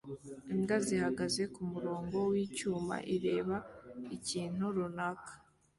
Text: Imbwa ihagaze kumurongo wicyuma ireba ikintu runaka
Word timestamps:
Imbwa 0.53 0.77
ihagaze 0.95 1.41
kumurongo 1.53 2.17
wicyuma 2.31 2.95
ireba 3.15 3.57
ikintu 4.17 4.63
runaka 4.75 5.31